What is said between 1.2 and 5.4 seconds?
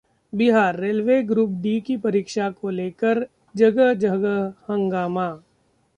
group D की परीक्षा को लेकर जगह-जगह हंगामा